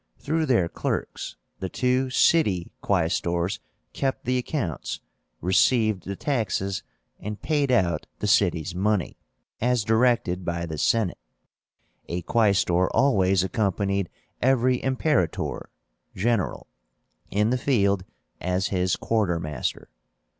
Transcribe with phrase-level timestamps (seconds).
[0.17, 3.59] Through their clerks, the two city Quaestors
[3.93, 4.99] kept the accounts,
[5.41, 6.81] received the taxes,
[7.19, 9.19] and paid out the city's money,
[9.61, 11.19] as directed by the Senate.
[12.07, 14.09] A Quaestor always accompanied
[14.41, 15.69] every Imperator
[16.15, 16.65] (general)
[17.29, 18.03] in the field
[18.41, 19.87] as his quartermaster.